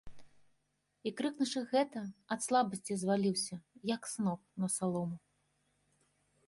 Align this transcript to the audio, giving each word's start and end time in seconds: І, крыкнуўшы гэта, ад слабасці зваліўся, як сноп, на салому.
І, 1.09 1.11
крыкнуўшы 1.19 1.61
гэта, 1.73 2.01
ад 2.37 2.47
слабасці 2.47 2.93
зваліўся, 3.03 3.55
як 3.95 4.01
сноп, 4.15 4.41
на 4.65 4.73
салому. 4.79 5.17